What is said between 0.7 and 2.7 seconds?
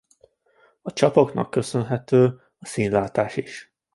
A csapoknak köszönhető a